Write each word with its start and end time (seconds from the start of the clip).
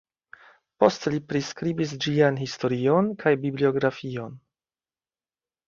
Poste 0.83 1.13
li 1.15 1.19
priskribis 1.33 1.93
ĝian 2.07 2.41
historion 2.45 3.13
kaj 3.25 3.37
bibliografion. 3.47 4.43